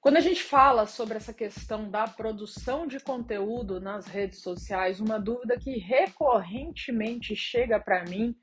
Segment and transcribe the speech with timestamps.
[0.00, 5.18] Quando a gente fala sobre essa questão da produção de conteúdo nas redes sociais, uma
[5.18, 8.34] dúvida que recorrentemente chega para mim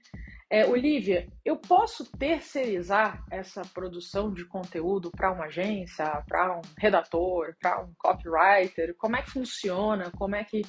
[0.51, 7.55] é, Olivia, eu posso terceirizar essa produção de conteúdo para uma agência, para um redator,
[7.59, 8.95] para um copywriter?
[8.95, 10.11] Como é que funciona?
[10.11, 10.61] Como é que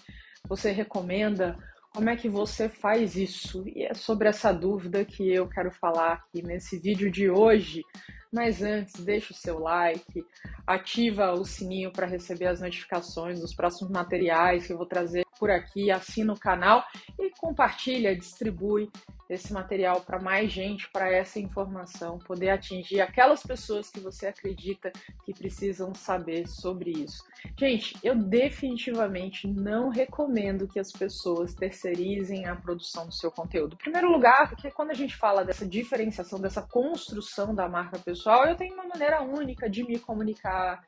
[0.48, 1.57] você recomenda?
[1.93, 3.62] Como é que você faz isso?
[3.68, 7.82] E é sobre essa dúvida que eu quero falar aqui nesse vídeo de hoje.
[8.32, 10.24] Mas antes, deixa o seu like,
[10.66, 15.50] ativa o sininho para receber as notificações dos próximos materiais que eu vou trazer por
[15.50, 16.84] aqui, assina o canal
[17.19, 18.91] e compartilha, distribui
[19.28, 24.91] esse material para mais gente, para essa informação poder atingir aquelas pessoas que você acredita
[25.24, 27.24] que precisam saber sobre isso.
[27.56, 33.74] Gente, eu definitivamente não recomendo que as pessoas terceirizem a produção do seu conteúdo.
[33.74, 38.47] Em primeiro lugar, porque quando a gente fala dessa diferenciação, dessa construção da marca pessoal,
[38.47, 40.84] eu tenho uma maneira única de me comunicar,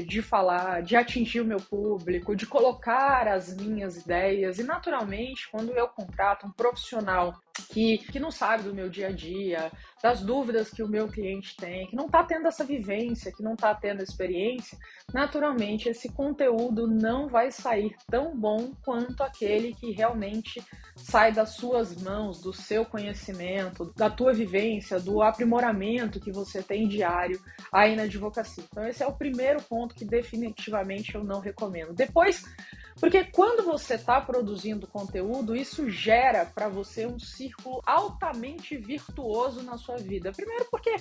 [0.00, 4.58] de falar, de atingir o meu público, de colocar as minhas ideias.
[4.58, 7.34] E naturalmente, quando eu contrato um profissional
[7.70, 9.70] que, que não sabe do meu dia a dia,
[10.02, 13.54] das dúvidas que o meu cliente tem, que não está tendo essa vivência, que não
[13.54, 14.76] está tendo experiência,
[15.12, 20.62] naturalmente esse conteúdo não vai sair tão bom quanto aquele que realmente
[20.96, 26.88] sai das suas mãos, do seu conhecimento, da tua vivência, do aprimoramento que você tem
[26.88, 27.40] diário
[27.72, 28.64] aí na advocacia.
[28.70, 31.92] Então esse é o primeiro ponto que definitivamente eu não recomendo.
[31.92, 32.44] Depois
[33.00, 39.76] porque quando você está produzindo conteúdo, isso gera para você um círculo altamente virtuoso na
[39.76, 40.32] sua vida.
[40.32, 40.94] Primeiro, porque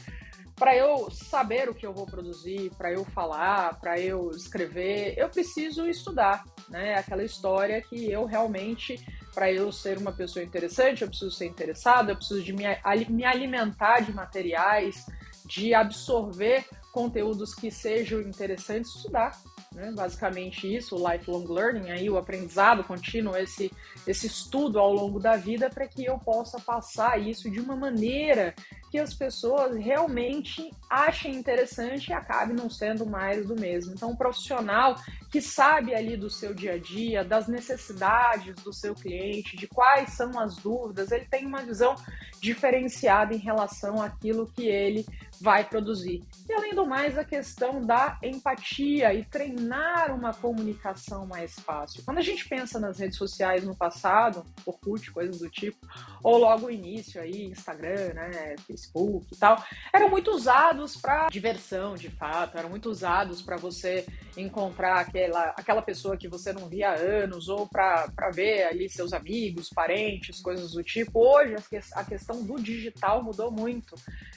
[0.55, 5.29] para eu saber o que eu vou produzir, para eu falar, para eu escrever, eu
[5.29, 6.95] preciso estudar, né?
[6.95, 12.09] Aquela história que eu realmente, para eu ser uma pessoa interessante, eu preciso ser interessado,
[12.09, 12.63] eu preciso de me,
[13.09, 15.05] me alimentar de materiais,
[15.45, 19.39] de absorver conteúdos que sejam interessantes, estudar
[19.73, 19.91] né?
[19.95, 23.71] Basicamente isso, o lifelong learning, aí o aprendizado contínuo, esse,
[24.05, 28.53] esse estudo ao longo da vida para que eu possa passar isso de uma maneira
[28.91, 33.93] que as pessoas realmente achem interessante e acabe não sendo mais do mesmo.
[33.93, 34.95] Então, um profissional
[35.31, 40.11] que sabe ali do seu dia a dia, das necessidades do seu cliente, de quais
[40.11, 41.95] são as dúvidas, ele tem uma visão
[42.41, 45.05] diferenciada em relação àquilo que ele
[45.39, 46.21] vai produzir.
[46.47, 52.03] E além do mais, a questão da empatia e treinar uma comunicação mais fácil.
[52.03, 55.79] Quando a gente pensa nas redes sociais no passado, Orkut, coisas do tipo,
[56.21, 61.95] ou logo o início aí, Instagram, né, Facebook e tal, eram muito usados para diversão,
[61.95, 64.05] de fato, eram muito usados para você
[64.37, 69.13] encontrar aquela, aquela pessoa que você não via há anos, ou para ver ali seus
[69.13, 71.19] amigos, parentes, coisas do tipo.
[71.19, 71.55] Hoje
[71.93, 73.95] a questão do digital mudou muito.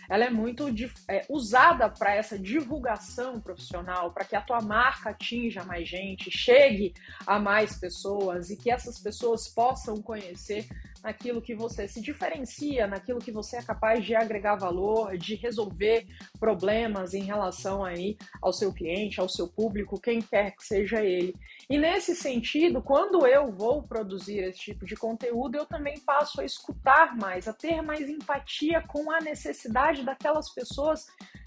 [0.09, 0.66] Ela é muito
[1.09, 6.94] é, usada para essa divulgação profissional, para que a tua marca atinja mais gente, chegue
[7.26, 10.66] a mais pessoas e que essas pessoas possam conhecer
[11.05, 16.06] naquilo que você se diferencia, naquilo que você é capaz de agregar valor, de resolver
[16.41, 21.34] problemas em relação aí ao seu cliente, ao seu público, quem quer que seja ele.
[21.68, 26.44] E nesse sentido, quando eu vou produzir esse tipo de conteúdo, eu também passo a
[26.44, 31.06] escutar mais, a ter mais empatia com a necessidade daquelas pessoas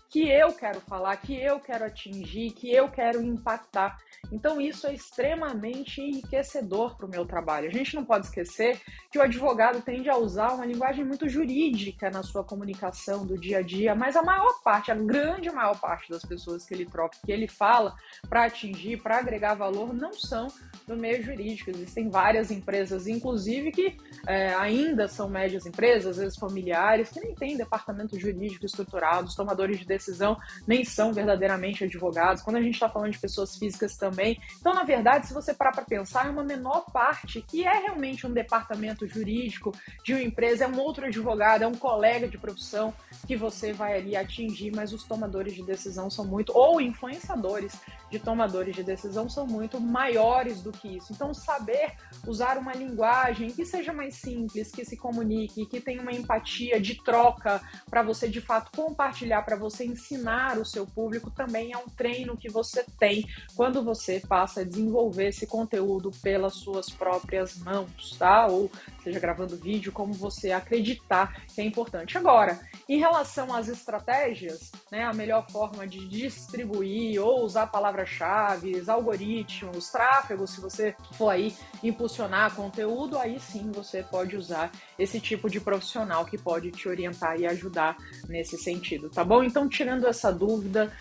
[0.10, 3.98] que eu quero falar, que eu quero atingir, que eu quero impactar.
[4.32, 7.68] Então, isso é extremamente enriquecedor para o meu trabalho.
[7.68, 8.80] A gente não pode esquecer
[9.12, 13.60] que o advogado tende a usar uma linguagem muito jurídica na sua comunicação do dia
[13.60, 17.18] a dia, mas a maior parte, a grande maior parte das pessoas que ele troca,
[17.26, 17.96] que ele fala
[18.30, 20.48] para atingir, para agregar valor, não são
[20.86, 21.70] do meio jurídico.
[21.70, 27.34] Existem várias empresas, inclusive, que é, ainda são médias empresas, às vezes familiares, que nem
[27.34, 32.42] têm departamento jurídico estruturado, os tomadores de decisão nem são verdadeiramente advogados.
[32.42, 34.40] Quando a gente está falando de pessoas físicas também.
[34.60, 38.26] Então, na verdade, se você parar para pensar, é uma menor parte que é realmente
[38.26, 42.94] um departamento jurídico de uma empresa, é um outro advogado, é um colega de profissão
[43.26, 47.74] que você vai ali atingir, mas os tomadores de decisão são muito, ou influenciadores
[48.10, 51.12] de tomadores de decisão são muito maiores do que isso.
[51.14, 51.94] Então, saber
[52.26, 56.96] usar uma linguagem que seja mais simples, que se comunique, que tenha uma empatia de
[57.04, 61.88] troca para você de fato compartilhar, para você ensinar o seu público, também é um
[61.90, 68.16] treino que você tem quando você passa a desenvolver esse conteúdo pelas suas próprias mãos,
[68.18, 68.48] tá?
[68.48, 68.72] Ou
[69.08, 72.18] seja gravando vídeo, como você acreditar que é importante.
[72.18, 72.60] Agora,
[72.90, 80.46] em relação às estratégias, né, a melhor forma de distribuir ou usar palavras-chave, algoritmos, tráfego,
[80.46, 86.26] se você for aí impulsionar conteúdo, aí sim você pode usar esse tipo de profissional
[86.26, 87.96] que pode te orientar e ajudar
[88.28, 89.44] nesse sentido, tá bom?
[89.44, 90.92] Então, tirando essa dúvida,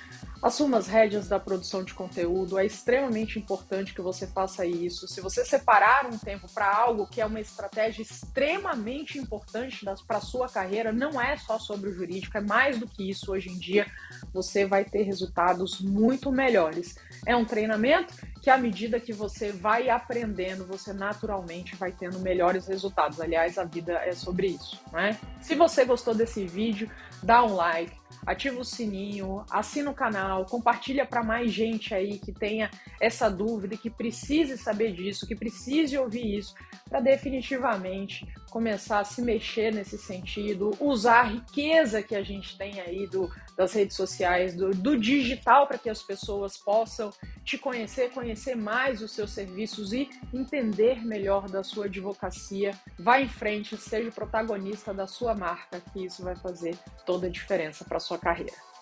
[0.43, 5.09] Assuma as rédeas da produção de conteúdo, é extremamente importante que você faça isso.
[5.09, 10.21] Se você separar um tempo para algo que é uma estratégia extremamente importante para a
[10.21, 13.59] sua carreira, não é só sobre o jurídico, é mais do que isso hoje em
[13.59, 13.87] dia,
[14.33, 16.97] você vai ter resultados muito melhores.
[17.25, 22.69] É um treinamento que à medida que você vai aprendendo, você naturalmente vai tendo melhores
[22.69, 23.21] resultados.
[23.21, 25.19] Aliás, a vida é sobre isso, né?
[25.41, 26.89] Se você gostou desse vídeo,
[27.23, 27.97] dá um like,
[28.27, 32.69] ativa o sininho, assina o canal, compartilha para mais gente aí que tenha
[33.01, 36.55] essa dúvida, que precise saber disso, que precise ouvir isso,
[36.91, 42.81] para definitivamente começar a se mexer nesse sentido, usar a riqueza que a gente tem
[42.81, 47.11] aí do, das redes sociais, do, do digital, para que as pessoas possam
[47.47, 52.73] te conhecer, conhecer mais os seus serviços e entender melhor da sua advocacia.
[52.99, 56.77] Vá em frente, seja o protagonista da sua marca, que isso vai fazer
[57.07, 58.76] toda a diferença para sua carreira.